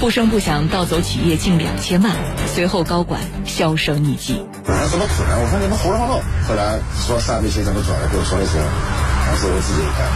[0.00, 2.16] 不声不响盗走企业近两千万，
[2.54, 4.40] 随后高管销声匿迹。
[4.64, 5.42] 我说怎么可能？
[5.44, 6.18] 我说你们胡说八道。
[6.48, 8.64] 后来说三笔钱怎么转来给我说的时候，
[9.28, 10.08] 当时我自己干，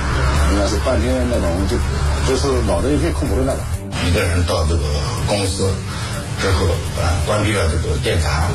[0.54, 1.76] 应该是半天那种就
[2.24, 3.60] 就是脑袋一片空白的那种。
[4.08, 4.80] 一个人到这个
[5.28, 5.68] 公司
[6.40, 6.64] 之后，
[6.96, 8.48] 呃，关闭了这个电闸，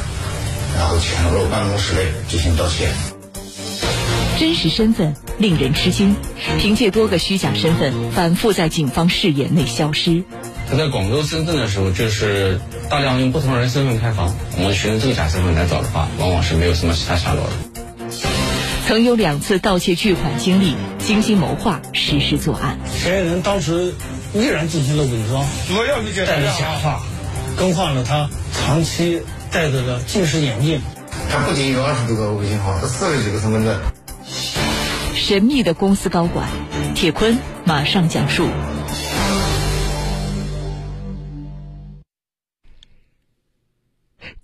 [0.79, 2.89] 然后潜入办公室内进行盗窃。
[4.39, 6.15] 真实身份令人吃惊，
[6.57, 10.23] 凭借多个虚假身份，反复在警方视野内消失。
[10.69, 14.35] 他在广州、深圳的时候，就是大量用不同人身份开房。
[14.57, 17.51] 我们寻着这个假身份来找的话，往往是没有什么其他下落的。
[18.87, 22.77] 曾有两次盗窃巨款经历，精心谋划，实施作案。
[22.95, 23.95] 嫌疑人当时
[24.35, 27.01] 依然进行了伪装，主要戴着假发，
[27.57, 30.81] 更换了他长期戴着的近视眼镜。
[31.31, 33.75] 他不仅有二十多个微信号，他四十几个身份证。
[35.15, 36.47] 神秘的公司高管，
[36.93, 38.47] 铁坤马上讲述。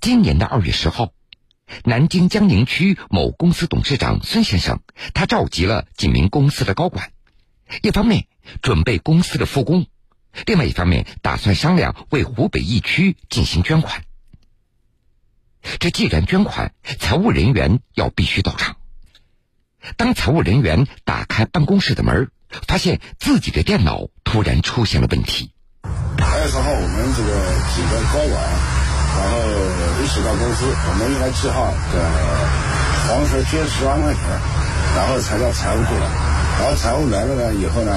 [0.05, 1.13] 今年的二月十号，
[1.83, 4.81] 南京江宁区某公司董事长孙先生，
[5.15, 7.11] 他召集了几名公司的高管，
[7.81, 8.27] 一方面
[8.61, 9.87] 准备公司的复工，
[10.45, 14.03] 另外一方面打算商量为湖北疫区进行捐款。
[15.79, 18.77] 这既然捐款，财务人员要必须到场。
[19.97, 22.29] 当财务人员打开办公室的门，
[22.67, 25.49] 发现自己的电脑突然出现了问题。
[25.81, 27.39] 二月十号，我们这个
[27.73, 28.74] 几个高管。
[29.17, 29.37] 然后
[30.03, 31.95] 一起到公司，我们应该计划的
[33.07, 34.21] 黄蛇捐十万块钱，
[34.95, 36.05] 然后才叫财务过来。
[36.59, 37.91] 然后财务来了呢以后呢，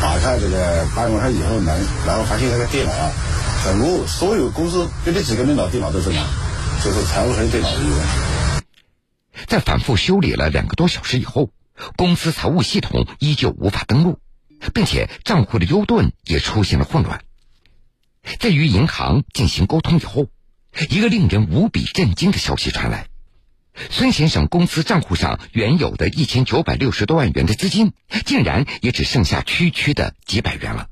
[0.00, 1.74] 打开这个办公室以后门，
[2.06, 3.10] 然后发现那个电脑啊，
[3.64, 6.24] 整个所有公司就这几个领导电脑都是满，
[6.82, 8.64] 就是财务和电脑有问题。
[9.46, 11.50] 在反复修理了两个多小时以后，
[11.96, 14.18] 公司财务系统依旧无法登录，
[14.72, 17.22] 并且账户的优盾也出现了混乱。
[18.38, 20.26] 在与银行进行沟通以后。
[20.88, 23.06] 一个令人无比震惊的消息传来：
[23.90, 27.92] 孙先生公司账户上原有的一千九百六十多万元的资金，
[28.24, 30.86] 竟然也只剩下区区的几百元了。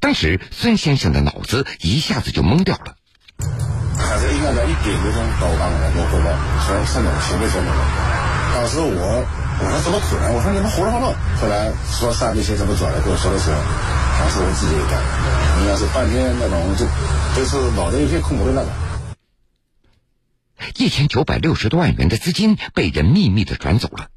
[0.00, 2.96] 当时，孙先生的脑子一下子就懵掉了。
[3.96, 6.30] 还是应该在一点多钟到我办公室给我汇报，
[6.64, 7.82] 说现在钱被收走了。
[8.54, 9.26] 当时我
[9.58, 10.34] 我说怎么可能？
[10.34, 11.12] 我说你们胡说八道。
[11.40, 13.58] 后来说三笔钱怎么转来跟我说的时候，
[14.18, 15.02] 当时我自己一看，
[15.60, 16.86] 应该是半天那种就
[17.34, 18.70] 就是脑袋一片空白的那种。
[20.76, 24.08] 一千九百六十多万元的资金被人秘密的转走了，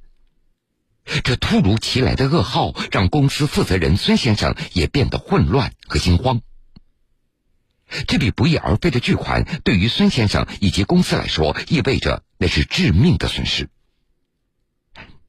[1.24, 6.42] 这突如其来的噩耗让公司负责人孙先生也变得混乱和惊慌。
[8.08, 13.70] 这笔不翼而飞的巨款对于孙先生以及公司来说，意味着那是致命的损失。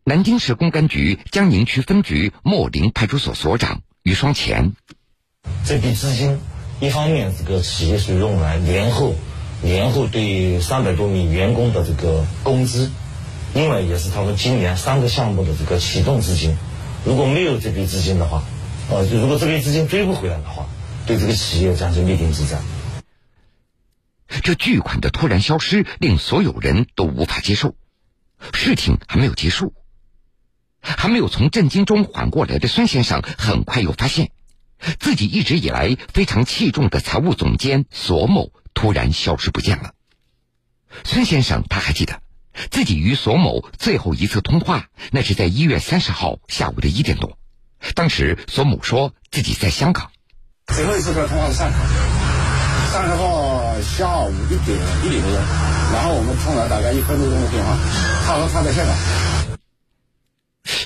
[0.04, 4.72] 南京市公安局江宁区分局莫林派出所所长于双前，
[5.64, 6.40] 这笔资金
[6.80, 9.14] 一方面这个企业是用来年后。
[9.60, 12.90] 年后对三百多名员工的这个工资，
[13.54, 16.56] 另外也是他们今年三个项目的这个启动资金。
[17.04, 18.44] 如果没有这笔资金的话，
[18.90, 20.66] 呃，如果这笔资金追不回来的话，
[21.06, 22.60] 对这个企业将是灭顶之灾。
[24.42, 27.74] 这巨款的突然消失令所有人都无法接受。
[28.52, 29.72] 事情还没有结束，
[30.80, 34.30] 还没有从震惊中缓过来的孙先生，很快又发现
[35.00, 38.52] 自己一直以来非常器重的财务总监索某。
[38.78, 39.90] 突然消失不见了。
[41.02, 42.22] 孙先生他还记得，
[42.70, 47.36] 自己与索某最后一次通话，那是在一月三十号下午的一点多。
[47.96, 50.12] 当时索某说自己在香港。
[50.68, 51.84] 最后一次通话是三十号，
[52.92, 55.40] 三十号下午一点一点多钟，
[55.92, 57.76] 然后我们通了大概一分多钟的电话，
[58.26, 58.96] 他说他在香港。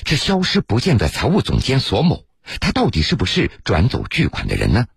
[0.03, 2.25] 这消失不见的财务总监索某，
[2.59, 4.87] 他到底是不是转走巨款的人呢？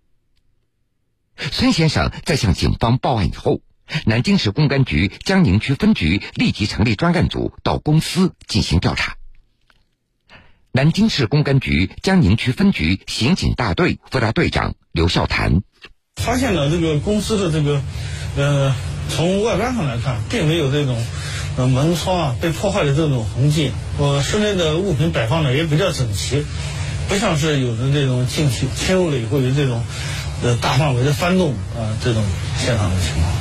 [1.53, 3.61] 孙先生在向警方报案以后，
[4.05, 9.17] 南京市公安局江宁区分局立即成立专案组到公司进行调查。
[10.73, 15.63] 南京市公安局江宁区分局刑警大队副大队长刘孝谈
[16.17, 17.83] 发现了这个公司的这个，
[18.37, 18.75] 呃，
[19.09, 21.03] 从外观上来看，并没有这种
[21.57, 26.45] 呃门窗啊被破坏的这种痕迹，呃，室内的物品摆放的也比较整齐，
[27.09, 29.83] 不像是有的这种进去侵入了以后有这种。
[30.43, 32.23] 呃，大范围的翻动啊，这种
[32.59, 33.33] 现场的情况。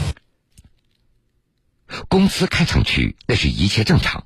[2.08, 4.26] 公司看上去那是一切正常，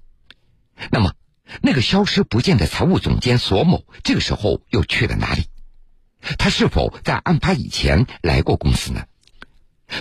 [0.91, 1.13] 那么
[1.61, 5.47] 那个消失不见的财务总监索某，这个时候又去了哪里？
[6.37, 9.05] 他是否在案发以前来过公司呢？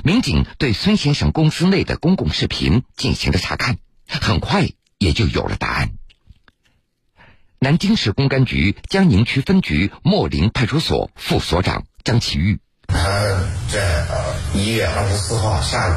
[0.04, 4.68] 民警对孙先生公司内的公共视频进行了查看，很快
[4.98, 5.92] 也就有了答案。
[7.58, 11.84] 南京市公安局江宁区分局莫林派出所副所长。
[12.08, 12.96] 张启玉，他
[13.70, 14.16] 在呃
[14.55, 15.93] 一月二十四号下午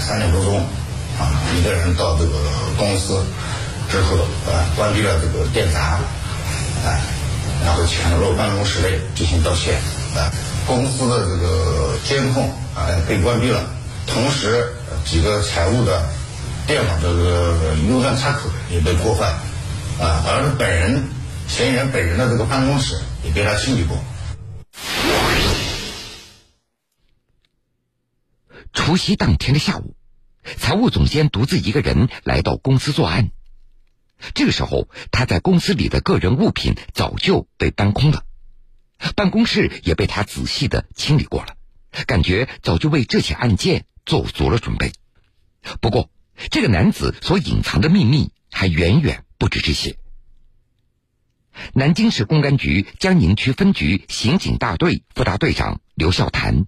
[0.00, 0.58] 三点多钟，
[1.20, 2.32] 啊，一个人到这个
[2.76, 3.24] 公司
[3.88, 4.16] 之后，
[4.48, 6.00] 呃，关闭了这个电闸，
[6.84, 6.98] 啊，
[7.64, 9.74] 然后潜入办公室内进行盗窃，
[10.18, 10.34] 啊，
[10.66, 13.60] 公司的这个监控啊被关闭了，
[14.08, 14.66] 同时
[15.04, 16.02] 几个财务的
[16.66, 19.26] 电脑的这个幽端插口也被破坏，
[20.04, 21.04] 啊，而本人
[21.46, 23.96] 嫌疑人本人的这个办公室也被他清理过。
[28.72, 29.96] 除夕当天的下午，
[30.56, 33.30] 财务总监独自一个人来到公司作案。
[34.34, 38.24] 这个时候，他在公司里的个人物品早就被搬空了，
[39.14, 41.56] 办公室也被他仔细的清理过了，
[42.06, 44.92] 感觉早就为这起案件做足了准备。
[45.80, 46.10] 不过，
[46.50, 49.96] 这个男子所隐藏的秘密还远远不止这些。
[51.72, 56.66] 南京市公安局江宁区分局刑警大队副大队长刘笑谈：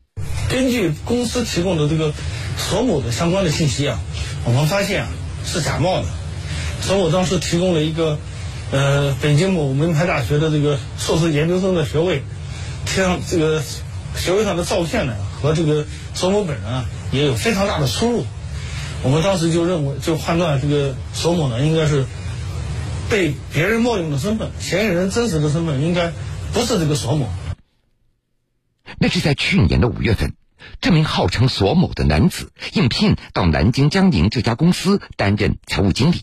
[0.49, 2.13] 根据公司提供的这个
[2.57, 4.01] 索某的相关的信息啊，
[4.45, 5.09] 我们发现啊
[5.45, 6.07] 是假冒的。
[6.81, 8.19] 索某当时提供了一个
[8.71, 12.23] 呃北京某名牌大学的这个硕士研究生的学位，
[12.85, 13.63] 贴上这个
[14.17, 15.85] 学位上的照片呢和这个
[16.15, 18.25] 索某本人啊也有非常大的出入。
[19.03, 22.05] 我们当时就认为就判断这个索某呢应该是。
[23.09, 26.13] 被别人冒用的身份，嫌疑人真实的身份应该
[26.53, 27.29] 不是这个索某。
[28.99, 30.35] 那是在去年的五月份，
[30.81, 36.23] 这名号称索某的男子应聘到南京江宁这家公司担任财务经理，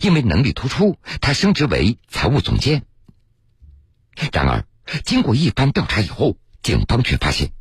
[0.00, 2.84] 因为能力突出，他升职为财务总监。
[4.32, 4.64] 然而，
[5.04, 7.52] 经过一番调查以后，警方却发现，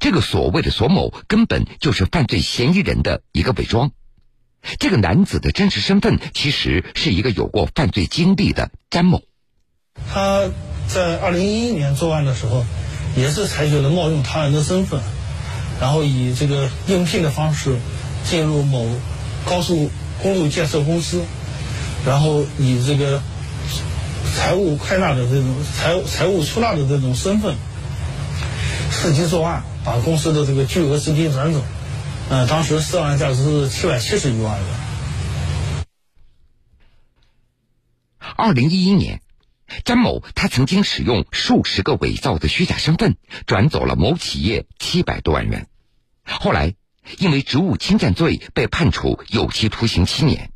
[0.00, 3.92] 这个所谓的索某根本就是犯罪嫌疑人的一个伪装。
[4.78, 9.22] 这个男子的真实身份其实是一个有过犯罪经历的詹某。
[10.12, 10.50] 他
[10.88, 12.64] 在二零一一年作案的时候，
[13.16, 15.00] 也是采取了冒用他人的身份，
[15.80, 17.76] 然后以这个应聘的方式
[18.28, 18.88] 进入某
[19.44, 19.90] 高速
[20.22, 21.22] 公路建设公司，
[22.06, 23.20] 然后以这个
[24.34, 27.54] 财务快纳的这种财财务出纳的这种身份，
[28.90, 31.60] 伺机作案，把公司的这个巨额资金转走。
[32.30, 34.68] 嗯，当时涉案价值是七百七十余万元。
[38.36, 39.20] 二零一一年，
[39.84, 43.16] 詹某他曾经使用数十个伪造的虚假身份，
[43.46, 45.68] 转走了某企业七百多万元。
[46.24, 46.74] 后来，
[47.18, 50.50] 因为职务侵占罪被判处有期徒刑七年。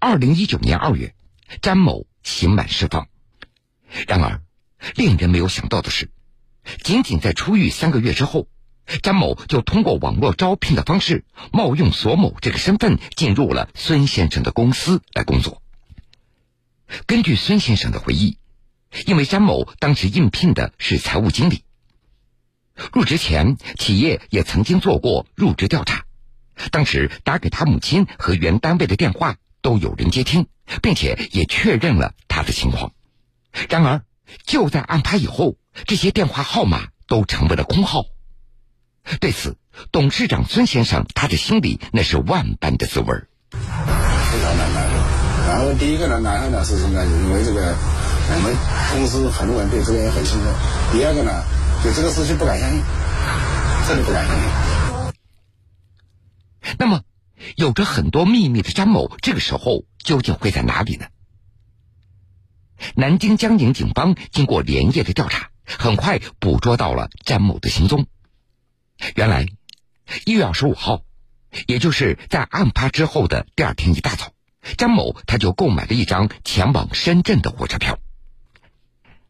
[0.00, 1.14] 二零一九年二月，
[1.62, 3.08] 詹某刑满释放。
[4.08, 4.42] 然而，
[4.96, 6.10] 令人没有想到的是，
[6.82, 8.48] 仅仅在出狱三个月之后。
[9.02, 15.62] 詹某就通过网络招聘的方式，冒用索某这个身份，进入了孙先生的公司来工作。
[17.06, 18.38] 根据孙先生的回忆，
[19.04, 21.64] 因为詹某当时应聘的是财务经理，
[22.92, 26.06] 入职前企业也曾经做过入职调查，
[26.70, 30.46] 当时打给他母亲和原单位的电话都有人接听，
[30.80, 32.94] 并且也确认了他的情况。
[33.68, 34.02] 然而，
[34.46, 38.04] 就在案发以后，这些电话号码都成为了空号。
[39.20, 39.56] 对此，
[39.90, 43.06] 董事长孙先生他的心里那是万般的滋味
[43.50, 43.58] 非
[44.40, 44.96] 常难难受。
[45.48, 47.06] 然后第一个呢，难受呢是什么呢？
[47.06, 47.74] 因为这个
[48.30, 48.54] 我们
[48.92, 50.54] 公司很多人对这个也很信任。
[50.92, 51.42] 第二个呢，
[51.82, 52.82] 对这个事情不敢相信，
[53.88, 54.44] 真的不敢相信。
[56.78, 57.00] 那么，
[57.56, 61.06] 有着很多秘密的张某，这个时候究竟会在哪里呢？
[62.94, 68.06] 南京江宁警方经过连夜的调查，很快捕捉到了詹某的行踪。
[69.14, 69.46] 原来，
[70.24, 71.02] 一月二十五号，
[71.66, 74.32] 也就是在案发之后的第二天一大早，
[74.76, 77.98] 张某他就购买了一张前往深圳的火车票。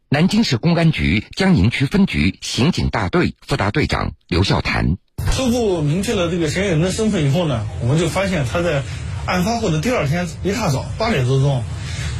[0.09, 4.97] 南京市公安局江宁区分局刑警大队副大队长刘笑谈：
[5.31, 8.81] 初步明确了这个嫌疑人的身份以后呢，我们就发现他在
[9.27, 11.63] 案发后的第二天一大早八点多钟，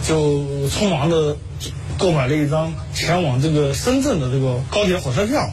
[0.07, 1.35] 就匆忙的
[1.97, 5.49] 购买了一张前往这个深圳的这个高铁火车票。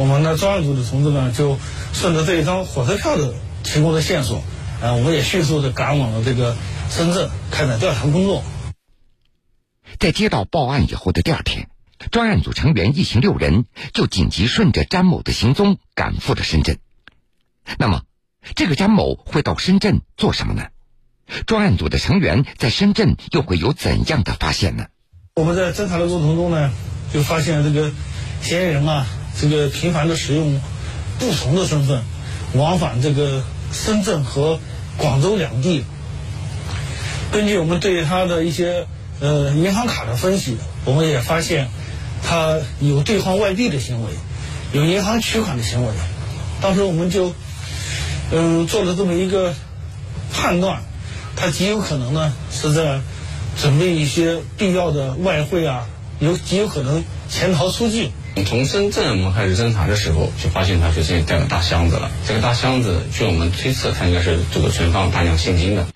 [0.00, 1.58] 我们的专案组的同志呢，就
[1.92, 4.42] 顺着这一张火车票的提供的线索，
[4.80, 6.56] 呃，我们也迅速的赶往了这个
[6.88, 8.42] 深圳，开展调查工作。
[9.98, 11.68] 在接到报案以后的第二天，
[12.10, 16.78] 专案组成员一行六人就紧急顺着詹某的行踪赶赴了深圳。
[17.76, 18.00] 那么，
[18.54, 20.68] 这个詹某会到深圳做什么呢？
[21.46, 24.86] 专案组的成员在深圳又会有怎样的发现呢？
[25.34, 26.72] 我们在侦查的过程中呢，
[27.12, 27.92] 就发现这个
[28.40, 29.06] 嫌疑人啊。
[29.38, 30.60] 这个频繁的使用
[31.18, 32.02] 不同的身份
[32.54, 34.58] 往返这个深圳和
[34.96, 35.84] 广州两地。
[37.30, 38.86] 根据我们对他的一些
[39.20, 41.68] 呃银行卡的分析，我们也发现
[42.22, 44.10] 他有兑换外币的行为，
[44.72, 45.92] 有银行取款的行为。
[46.60, 47.32] 当时我们就
[48.32, 49.54] 嗯做了这么一个
[50.32, 50.82] 判断，
[51.36, 53.00] 他极有可能呢是在
[53.60, 55.86] 准备一些必要的外汇啊，
[56.18, 58.10] 有极有可能潜逃出境。
[58.46, 62.10] 从深圳我们开始侦查的时候，就发现他随身带了大箱子了。
[62.26, 65.86] 这个大箱子，据我们推测，他应该是这个存放大量现金的。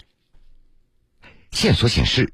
[1.50, 2.32] 线索显示，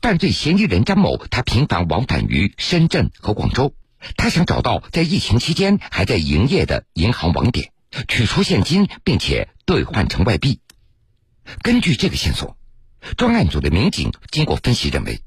[0.00, 3.74] 犯罪嫌疑人张某他频繁往返于深圳和广州，
[4.16, 7.72] 他想找到在疫情期间还在营业的银行网点，
[8.08, 10.60] 取出现金，并且兑换成外币。
[11.62, 12.56] 根据这个线索，
[13.16, 15.22] 专案组的民警经过分析认为，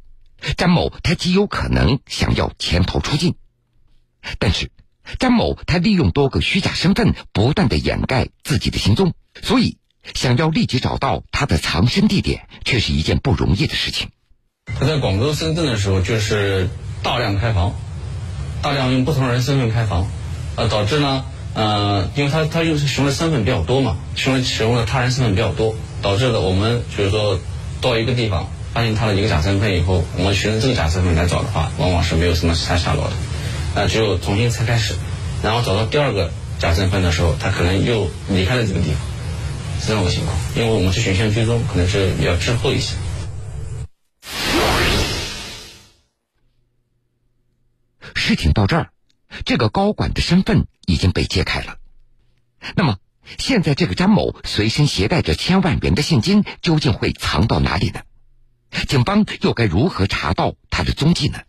[0.58, 3.36] 张某他极有可能想要潜逃出境。
[4.40, 4.72] 但是，
[5.20, 9.78] 张某他利用多个虚假身份，不断的掩盖自己的行踪，所以
[10.14, 14.10] 想要立即找到他的藏身地点，却是一件不容易的事情。
[14.80, 16.70] 他在广州、深圳的时候，就是
[17.02, 17.76] 大量开房，
[18.62, 20.08] 大量用不同人身份开房，
[20.56, 27.40] 呃，导致呢，呃，因为他他又是使用的身份比较多嘛，使用使用的他人身份比较多，导致了我们就是说
[27.82, 33.14] 到一个地方发现他的一个假身份以后，我们循着这个假身份来找的话，往往是没有什么其他下落的。
[33.76, 34.96] 那只有重新才开始，
[35.42, 39.02] 然后找到第二个假身份的时候，他可能又离开了这个地方，
[39.82, 40.38] 是这种情况。
[40.56, 42.96] 因为我们是选项追踪，可能是比较滞后一些。
[48.14, 48.90] 事情到这儿，
[49.44, 51.78] 这个高管的身份已经被揭开了。
[52.76, 52.98] 那么，
[53.38, 58.02] 现在这个张某随身携带着千万元的现金，究竟会藏到哪里呢？
[58.88, 61.40] 警方又该如何查到他的踪迹呢？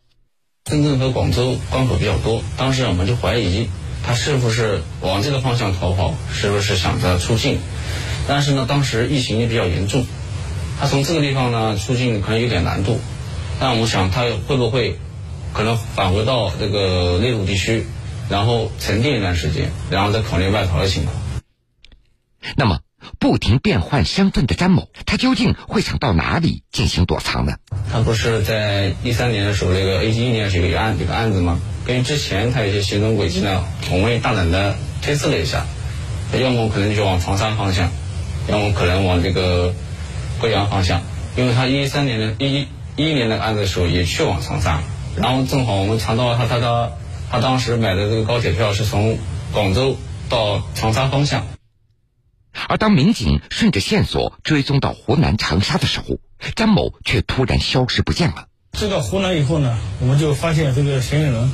[0.70, 3.68] 深圳和广州关口比较多，当时我们就怀疑
[4.02, 7.58] 他是不是往这个方向逃跑，是不是想着出境？
[8.26, 10.06] 但是呢，当时疫情也比较严重，
[10.80, 12.98] 他从这个地方呢出境可能有点难度。
[13.60, 14.98] 但我们想，他会不会
[15.52, 17.84] 可能返回到这个内陆地区，
[18.30, 21.14] 然后沉淀一段时间，然后再考虑外逃的情况？
[22.56, 22.80] 那么？
[23.24, 27.54] 不停变换身份的詹某，他究竟会想到哪里进行躲藏呢？
[27.90, 31.58] 他不是在一三年的时候，那个 A 一年是有一个案，这个案子吗？
[31.86, 35.64] 根据之前他有些行踪轨迹呢，我们也大胆的推测了一下，
[36.38, 37.88] 要么可能就往长沙方向，
[38.46, 39.74] 要么可能往这个
[40.38, 41.00] 贵阳方向，
[41.34, 44.82] 因为他一三年的一一一年的案子的时候也去往长沙，
[45.16, 46.90] 然后正好我们查到他他他
[47.30, 49.16] 他当时买的这个高铁票是从
[49.54, 49.96] 广州
[50.28, 51.46] 到长沙方向。
[52.68, 56.18] 而当民警顺着线索追踪到湖南长沙的时候，
[56.54, 58.46] 张某却突然消失不见了。
[58.72, 61.50] 追到湖南以后呢，我们就发现这个嫌疑人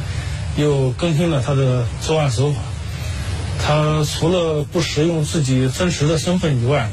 [0.57, 2.61] 又更新了他的作案手法。
[3.63, 6.89] 他除了不使用自己真实的身份以外，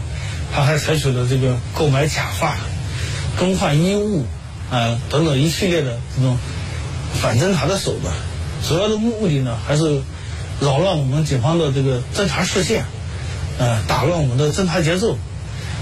[0.53, 2.57] 他还采取了这个购买假发、
[3.37, 4.25] 更换衣物
[4.69, 6.37] 啊等等一系列的这种
[7.13, 8.13] 反侦查的手段。
[8.67, 10.01] 主要的目的呢，还是
[10.59, 12.85] 扰乱我们警方的这个侦查视线。
[13.59, 15.17] 呃，打乱我们的侦查节奏，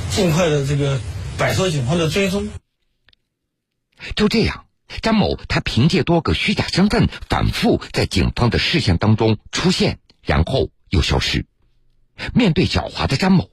[0.10, 1.00] 尽快的这个
[1.38, 2.48] 摆脱警方的追踪。
[4.15, 4.65] 就这样，
[5.01, 11.46] 张某他凭借多个虚假身份，反复在警方的视线当中出现，然后又消失。
[12.34, 13.50] 面对狡猾的张某，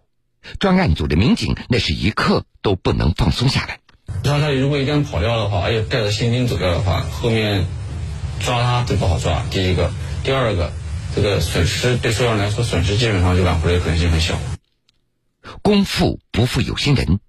[0.61, 3.81] 专案组的民警那是一刻都不能放松下来。
[4.23, 7.67] 让他如果一旦跑掉的话，而且带着现金走掉的话，后面
[8.39, 9.43] 抓他都不好抓。
[9.51, 9.91] 第一个，
[10.23, 10.73] 第二个。
[11.15, 14.39] 这个损失对受害人来说，损失基本上就挽回的可能性很小。
[15.61, 17.21] 功夫不负有心人，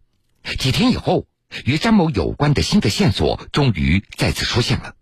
[0.58, 1.26] 几天以后，
[1.66, 4.94] 与张某有关的新的线索终于再次出现了。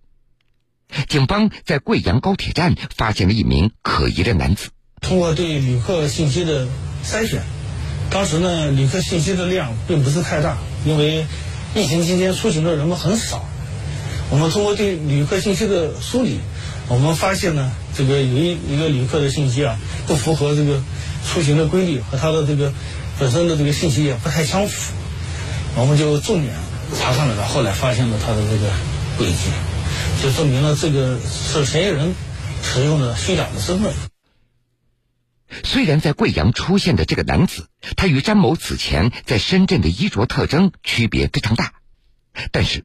[1.07, 4.69] 警方在贵阳高铁站发现了一名可疑的男子。
[4.99, 6.67] 通过对旅客信息的
[7.05, 7.43] 筛选，
[8.09, 11.27] 当时呢，旅客信息的量并不是太大，因为
[11.75, 13.45] 疫情期间出行的人们很少。
[14.31, 16.39] 我们通过对旅客信息的梳理。
[16.91, 20.83] 我们发现呢，这个有一一个旅客的信息啊，不符合这个
[21.25, 22.73] 出行的规律，和他的这个
[23.17, 24.91] 本身的这个信息也不太相符，
[25.77, 26.53] 我们就重点
[26.99, 28.69] 查看了他，后来发现了他的这个
[29.17, 29.51] 轨迹，
[30.21, 32.13] 就说明了这个是嫌疑人
[32.61, 33.93] 使用的虚假的身份。
[35.63, 41.71] 虽然在贵阳出现的这个男子，他与张某此前在深圳的衣着特征区别非常大，
[42.51, 42.83] 但是。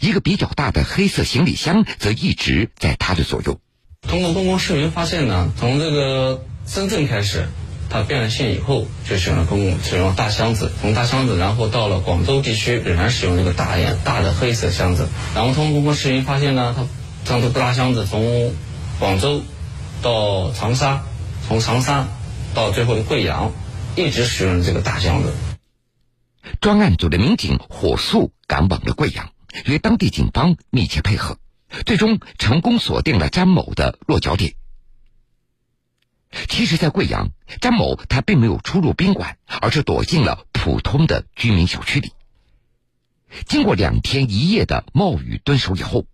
[0.00, 3.60] 一个比较大的黑色行李箱则一直在他的左右。
[4.02, 7.48] 通过公共视频发现呢，从这个深圳开始，
[7.88, 15.08] 他变了性以后，就使用了公共使用大箱子，从大箱子，然后到了广州地区，仍然使用这个大眼大的黑色箱子。
[15.34, 16.74] 然后通过公共视频发现呢，
[17.24, 18.52] 他这个大箱子从
[18.98, 19.42] 广州
[20.02, 21.04] 到长沙，
[21.48, 22.08] 从长沙
[22.54, 23.52] 到最后的贵阳，
[23.96, 25.32] 一直使用这个大箱子。
[26.60, 29.30] 专案组的民警火速赶往了贵阳。
[29.64, 31.38] 与当地警方密切配合，
[31.84, 34.54] 最终成功锁定了詹某的落脚点。
[36.48, 42.12] 其实，在贵阳，詹某他并没有出入宾馆，而是躲进了普通的居民小区里。
[43.46, 46.04] 经过两天一夜的冒雨蹲守以后，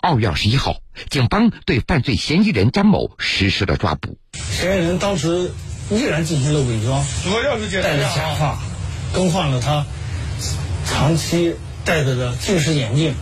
[0.00, 0.76] 二月二十一号，
[1.10, 4.18] 警方对犯罪嫌疑人詹某实施了抓捕。
[4.50, 5.50] 嫌疑人当时
[5.90, 8.58] 依然进行了伪装，主要是戴着假发，
[9.12, 9.84] 更换了他
[10.86, 11.54] 长期
[11.86, 13.14] 戴着的近视眼镜。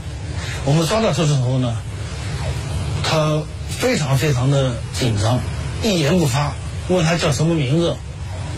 [0.64, 1.76] 我们抓到他的时候呢，
[3.04, 5.38] 他非常非常的紧张。
[5.82, 6.54] 一言不发，
[6.88, 7.94] 问他叫什么名字，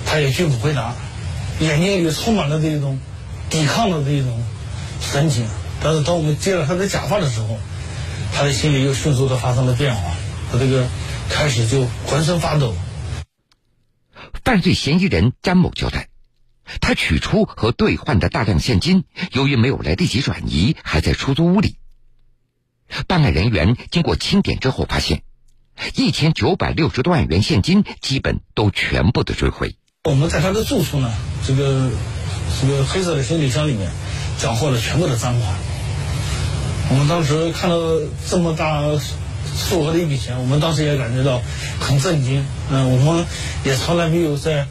[0.06, 0.94] 他也拒不回答，
[1.58, 2.98] 眼睛里充满了这种
[3.50, 4.42] 抵抗的这种
[5.00, 5.46] 神情。
[5.82, 7.58] 但是当我们揭了他的假发的时候，
[8.32, 10.12] 他的心里又迅速的发生了变化，
[10.52, 10.86] 他这个
[11.28, 12.72] 开始就浑身发抖。
[14.44, 16.08] 犯罪嫌疑人詹某交代，
[16.80, 21.76] 他取出和兑换的大量现金，由于没有来得及转移，还在出租屋里。
[23.06, 25.22] 办案人员经过清点之后发现。
[25.94, 29.76] 一千九百六十多万元现金基本都全部的追回。
[30.04, 31.12] 我们在他的住处呢，
[31.46, 31.90] 这个
[32.58, 33.90] 这个黑色的行李箱里面
[34.38, 35.54] 缴获了全部的赃款。
[36.88, 37.76] 我们当时看到
[38.26, 38.80] 这么大
[39.54, 41.42] 数额的一笔钱，我们当时也感觉到
[41.78, 42.46] 很震惊。
[42.70, 43.26] 嗯，我们
[43.62, 44.66] 也从来没有在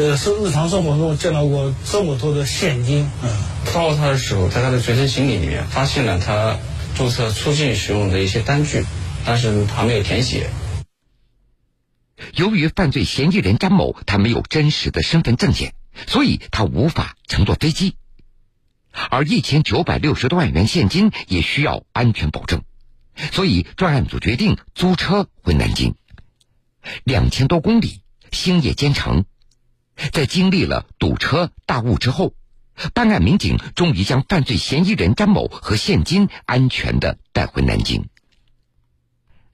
[0.00, 3.10] 呃是日常生活中见到过这么多的现金。
[3.22, 3.30] 嗯，
[3.70, 6.58] 抓获他的时候，在他的随身行李里面发现了他
[6.96, 8.86] 注册出境使用的一些单据。
[9.26, 10.48] 但是他没有填写。
[12.32, 15.74] 由于犯罪嫌疑人张某他没有真实的身份证件，
[16.06, 17.96] 所以他无法乘坐飞机，
[19.10, 22.62] 而一千九百六十多万元现金也需要安全保证，
[23.32, 25.94] 所以专案组决定租车回南京。
[27.04, 28.00] 两千多公里，
[28.32, 29.26] 星夜兼程，
[30.12, 32.32] 在经历了堵车、大雾之后，
[32.94, 38.06] 办案民警终于将犯罪嫌疑人张某和现金安全的带回南京。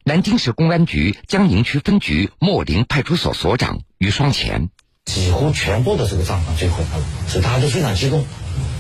[0.05, 4.69] 南京市公安局江宁区分局莫陵派出所所长于双前，
[5.05, 8.25] 几乎全部的这个账款追回来了，所以大家都非常激动。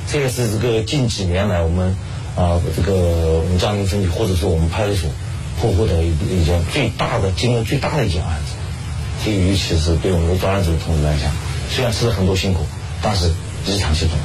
[0.09, 1.97] 这也是这个近几年来我们
[2.37, 2.93] 啊这个
[3.41, 5.11] 我们江宁分局或者说我们派出所
[5.61, 6.11] 破获的一
[6.43, 8.55] 一件最大的金额最大的一件案子。
[9.25, 11.33] 这尤其是对我们的专案组的同志来讲，
[11.71, 12.67] 虽然吃了很多辛苦，
[13.03, 13.31] 但是
[13.67, 14.17] 日常激动。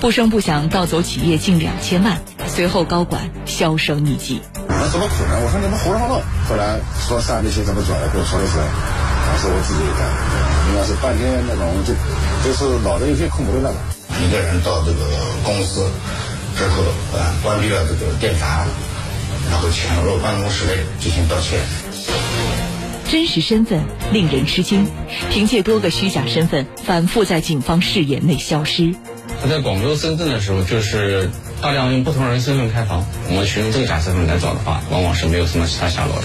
[0.00, 4.40] 不声不响盗走企业近两千万，随后高管销声匿迹。
[4.66, 5.44] 那怎么可能？
[5.44, 6.22] 我说你们胡说八道。
[6.48, 10.08] 后来说上那些怎么转的，跟我说的是，当时我自己干，
[10.72, 11.92] 应该是半天那种，就
[12.40, 13.76] 就是脑子有些空白的那种。
[14.24, 15.04] 一个人到这个
[15.44, 15.84] 公司
[16.56, 16.82] 之后，
[17.16, 18.64] 啊，关闭了这个电闸，
[19.50, 21.60] 然后潜入办公室内进行盗窃。
[23.10, 24.86] 真实身份令人吃惊，
[25.32, 28.94] 凭借多个虚假身份反复在警方视野内消失。
[29.42, 31.28] 他在广州、深圳的时候，就是
[31.60, 33.04] 大量用不同人身份开房。
[33.28, 36.22] 我们使用这个假身份来找的话，往往是没有什么其他下落的。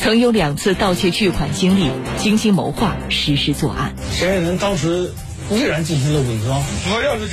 [0.00, 1.88] 曾有两次盗窃巨款经历，
[2.18, 3.94] 精心谋划实施作案。
[4.10, 5.12] 嫌疑人当时
[5.52, 6.60] 依然进行了伪装，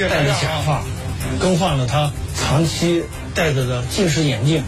[0.07, 0.83] 戴着假发，
[1.39, 3.01] 更换了他长期
[3.33, 4.61] 戴着的近视眼镜。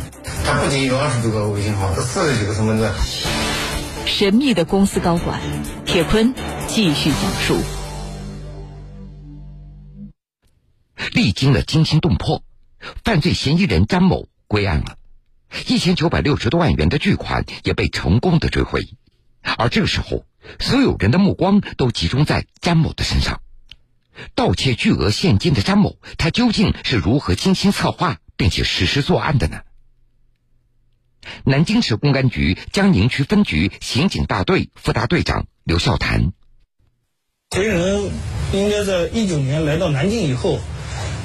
[0.44, 2.92] 他不仅有二十多个微信号，他四十几个身份证。
[4.06, 5.40] 神秘的公司高管，
[5.86, 6.34] 铁坤
[6.68, 7.58] 继续讲述。
[11.14, 12.44] 历经了惊心动魄，
[13.04, 14.98] 犯罪嫌疑人张某归案了，
[15.68, 18.88] 一千九百六十多万元的巨款也被成功的追回。
[19.42, 20.26] 而这个时候，
[20.60, 23.42] 所有人的目光都集中在张某的身上。
[24.36, 29.62] 盗窃巨额现金的张某，他究竟是如何精心策划并且实施作案的呢？
[31.44, 36.32] 南京市公安局江宁区分局刑警大队副大队长刘笑谈：
[37.52, 38.12] 嫌疑人
[38.52, 40.60] 应该在一九年来到南京以后。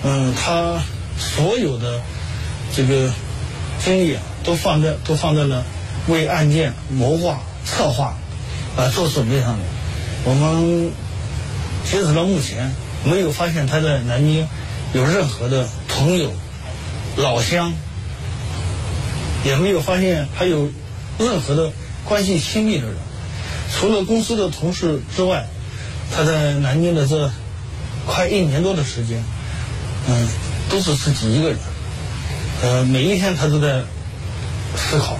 [0.04, 0.80] 嗯，他
[1.16, 2.00] 所有的
[2.72, 3.12] 这个
[3.84, 5.64] 精力啊，都放在都放在了
[6.06, 8.16] 为案件谋划、策划、
[8.76, 9.66] 啊做准备上面。
[10.24, 10.92] 我们
[11.84, 12.72] 截止到目前，
[13.04, 14.46] 没有发现他在南京
[14.92, 16.30] 有任何的朋友、
[17.16, 17.72] 老乡，
[19.48, 20.70] 也没有发现他有
[21.18, 21.72] 任何的
[22.04, 22.94] 关系亲密的人。
[23.72, 25.46] 除了公司的同事之外，
[26.14, 27.32] 他在南京的这
[28.06, 29.24] 快一年多的时间。
[30.06, 30.28] 嗯，
[30.68, 31.58] 都是自己一个人。
[32.62, 33.82] 呃，每一天他都在
[34.76, 35.18] 思考，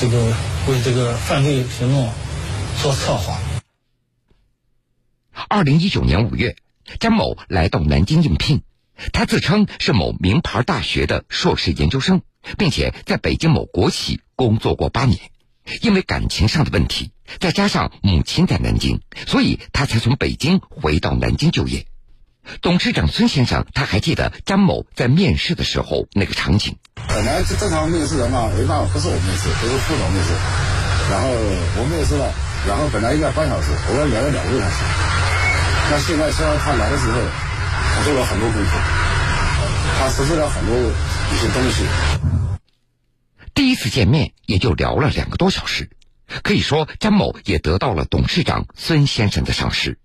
[0.00, 0.18] 这个
[0.66, 2.12] 为这个犯罪行动
[2.82, 3.38] 做策划。
[5.48, 6.56] 二零一九年五月，
[6.98, 8.62] 张某来到南京应聘，
[9.12, 12.22] 他自称是某名牌大学的硕士研究生，
[12.58, 15.18] 并且在北京某国企工作过八年。
[15.82, 21.86] 因为感情上的问题，再加上母亲在南京，所以他才从北京回到南京就业。
[22.60, 26.76] 董事长孙先生，他还记得张某在面试的时候那个场景。
[27.06, 30.32] 本来是正常面试人嘛，一般不是我面试，都是副总面试。
[31.12, 31.28] 然后
[31.76, 32.26] 我们也知道，
[32.66, 34.76] 然后本来应该半小时，我们聊了两个小时。
[35.92, 37.20] 那现在虽然他来的时候，
[37.94, 38.72] 他做了很多工作，
[40.00, 41.84] 他实施了很多一些东西。
[43.60, 45.90] 第一次见面也就聊了两个多小时，
[46.42, 49.98] 可以说张某也得到了董事长孙先生的赏识。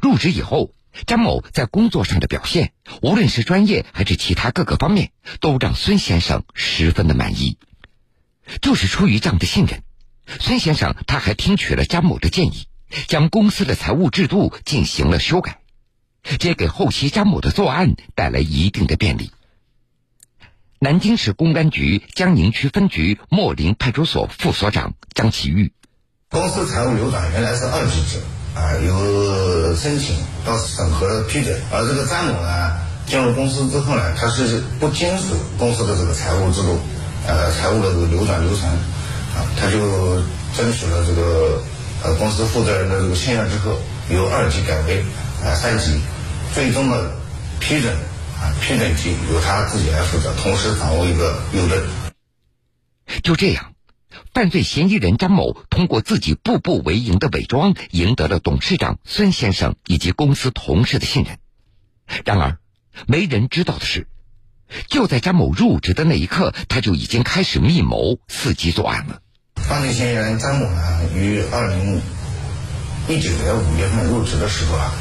[0.00, 0.72] 入职以后，
[1.04, 2.72] 张某在工作上的表现，
[3.02, 7.58] 无论是专业还是其他各个方面，都让孙先生十分的满意。
[8.60, 9.82] 就是出于这样的信任，
[10.38, 12.68] 孙先生他还听取了张某的建议，
[13.08, 15.58] 将公司的财务制度进行了修改，
[16.38, 19.32] 这也给后期张某的作案带来一定的便利。
[20.82, 25.72] 南京市公安局江宁区分局莫林派出所副所长张奇玉，
[26.28, 28.18] 公司财务流转原来是二级制
[28.56, 36.76] 啊，由申请到审核批准，而这个张某呢进入公司之后呢，他是不遵守公司的这个财务制度。
[37.28, 38.68] 呃，财务的这个流转流程，
[39.36, 40.16] 啊，他就
[40.56, 41.62] 争取了这个
[42.02, 43.78] 呃公司负责人的这个信任之后，
[44.10, 45.04] 由二级改为
[45.44, 46.00] 呃三级，
[46.52, 47.12] 最终的
[47.60, 47.94] 批准
[48.42, 51.80] 啊批准级由他自己来负责，同时掌握一个优等。
[53.22, 53.74] 就这样，
[54.34, 61.38] 犯罪嫌疑人张某通过自己步步为营的伪装，赢得了董事长孙先生以及公司同事的信任。
[62.24, 62.58] 然而，
[63.06, 64.08] 没人知道的是。
[64.88, 69.20] 就在张某入职的那一刻，他就已经开始密谋伺机作案了。
[69.56, 72.00] 犯罪嫌疑人张某呢，于二零
[73.08, 74.92] 一九年五月份入职的时候啊，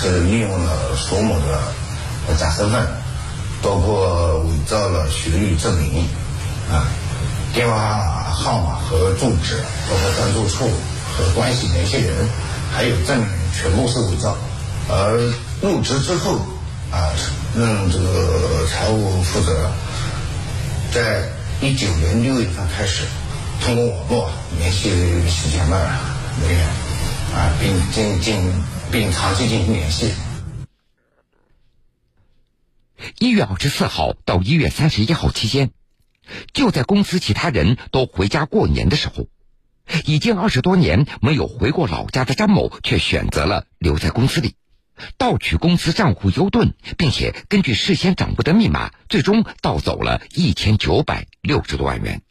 [0.00, 1.72] 是利用了索某的
[2.34, 2.86] 假身份，
[3.62, 6.06] 包括伪造了学历证明
[6.70, 6.86] 啊、
[7.54, 9.56] 电话号码和住址，
[9.88, 10.70] 包括暂住处
[11.16, 12.28] 和关系联系人，
[12.74, 14.36] 还有证明全部是伪造。
[14.88, 16.36] 而入职之后
[16.90, 17.12] 啊。
[17.56, 19.70] 任这个财务负责人，
[20.92, 21.22] 在
[21.62, 23.04] 一九年六月份开始，
[23.64, 24.90] 通过网络联系
[25.26, 25.76] 洗钱的
[26.42, 26.66] 人员，
[27.34, 28.38] 啊，并进进
[28.92, 30.12] 并长期进行联系。
[33.18, 35.70] 一月二十四号到一月三十一号期间，
[36.52, 39.28] 就在公司其他人都回家过年的时候，
[40.04, 44.54] 已经二十多年没有回过老家的张某，却选择了留在公司里。
[45.16, 52.22] 盗取公司账户 U 盾，并且根据事先掌握的密码，最终盗走了一千九百六十多万元。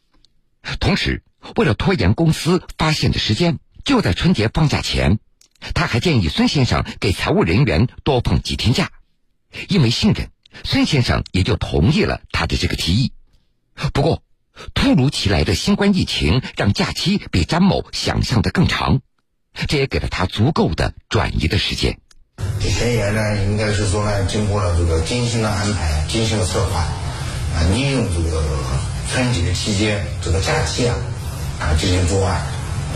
[0.78, 1.22] 同时，
[1.56, 5.18] 为了拖延公司发现的时间，就在春节放假前，
[5.72, 8.90] 他还建议孙先生给财务人员多放几天假。
[9.70, 10.28] 因为信任，
[10.64, 13.12] 孙先生也就同意了他的这个提议。
[13.92, 14.22] 不过，
[14.74, 19.00] 突如其来的新冠疫情让假期比詹某想象的更长，
[19.68, 21.98] 这也给了他足够的转移的时间。
[22.60, 28.42] 这嫌疑人呢，应该是说呢，经过了这个精心的安排、精心的策划，啊，利用这个
[29.12, 30.94] 春节期间这个假期啊，
[31.60, 32.40] 啊进行作案。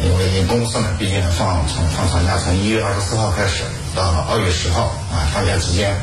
[0.03, 3.62] 因为公司呢，毕竟放从放长假，从一月二十四号开始
[3.94, 5.94] 到二月十号啊放假期间，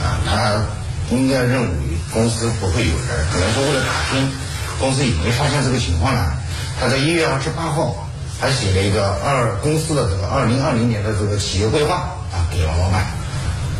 [0.00, 0.64] 啊，他
[1.10, 1.68] 应该认为
[2.12, 4.30] 公司不会有人，可能是为了打听
[4.78, 6.32] 公司有没有发现这个情况呢。
[6.78, 12.12] 他在一月二十八号还写了一个二公司的这个二零二零年的这个企业规划。
[12.32, 13.06] 啊，给王老板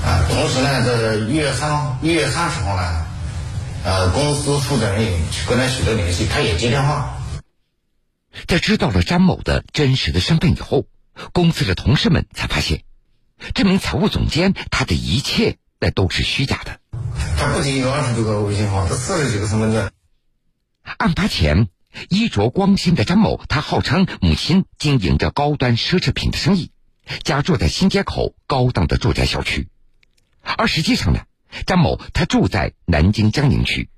[0.03, 3.05] 啊，同时呢，这一月三一月三十号呢，
[3.85, 7.19] 呃，公司负责人也跟他取得联系，他也接电话。
[8.47, 10.85] 在知道了张某的真实的身份以后，
[11.33, 12.85] 公司的同事们才发现，
[13.53, 16.79] 这名财务总监他的一切那都是虚假的。
[17.39, 19.91] 他不仅有二十多个微信号，他四十几个身份证。
[20.99, 21.69] 案发前，
[22.09, 26.71] 衣着光鲜的张某，他号称母亲经营着高端奢侈品的生意。
[27.23, 29.69] 家住在新街口高档的住宅小区，
[30.43, 31.21] 而实际上呢，
[31.65, 33.89] 张某他住在南京江宁区。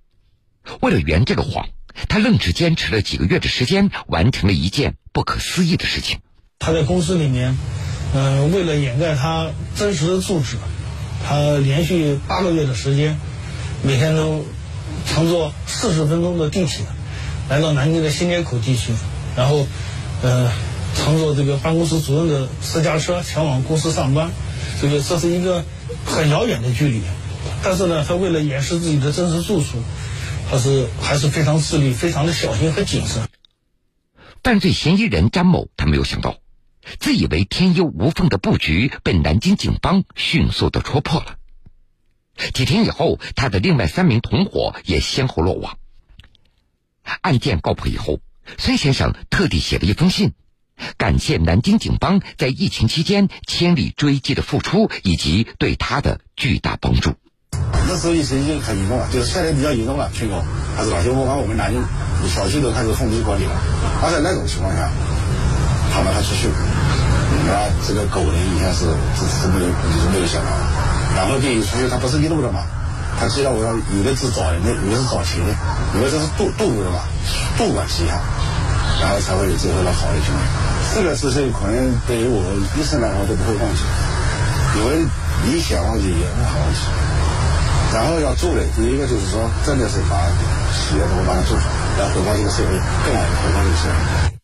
[0.82, 1.70] 为了圆这个谎，
[2.10, 6.20] 他愣是坚持了几个月的时间，完成了一件不可思议的事情。
[6.58, 7.56] 他在公司里面，
[8.14, 10.58] 嗯，为了掩盖他真实的住址，
[11.26, 13.18] 他连续八个月的时间，
[13.82, 14.44] 每天都
[15.06, 16.84] 乘坐四十分钟的地铁，
[17.48, 18.92] 来到南京的新街口地区，
[19.36, 19.66] 然后，
[20.22, 20.50] 呃。
[20.96, 24.30] 乘坐这个办公室主任的私家车前往公司上班，
[24.80, 25.62] 这个这是一个
[26.04, 27.02] 很遥远的距离，
[27.62, 29.78] 但是呢，他为了掩饰自己的真实住处，
[30.50, 33.28] 他是还是非常自律、非常的小心和谨慎。
[34.42, 36.38] 犯罪嫌疑人张某，他没有想到，
[37.00, 41.36] 自以为天衣无缝的布局被南京警方迅速的戳破了。
[42.54, 45.78] 几天以后，他的另外三名同伙也先后落网。
[47.22, 48.20] 案件告破以后，
[48.58, 50.32] 孙先生特地写了一封信。
[50.96, 57.14] 感谢南京警方在疫情期间千里追击的付出，以及对他的巨大帮助。
[57.88, 60.40] 那时候疫情已经很严重了，就是现在比较严重了，全国
[60.76, 61.10] 还是哪些？
[61.10, 61.82] 我把我们南京
[62.28, 63.52] 小区都开始封闭管理了，
[64.02, 64.92] 而在那种情况下，
[65.98, 66.46] 他们还出去，
[67.42, 68.86] 那这个狗的影响是
[69.18, 70.50] 是是没有就是没有想到。
[71.18, 72.62] 然后第一出去，他不是一路的嘛，
[73.18, 75.50] 他既然我要有的是找人的，有的是找钱的，
[75.98, 77.02] 有的这是渡渡过的嘛，
[77.58, 78.14] 渡过其下，
[79.02, 80.38] 然后才会有最后的好的情况。
[80.94, 81.74] 这个事情可能
[82.06, 82.46] 对于我
[82.78, 83.82] 一生来说都不会忘记，
[84.78, 85.02] 因为
[85.42, 86.78] 你想忘记也不好忘记。
[87.90, 90.14] 然后要做的第一个就是说，真的是把
[90.70, 91.66] 企业都把它做好，
[91.98, 92.70] 要回报这个社会，
[93.02, 94.37] 更好的回报这个社会。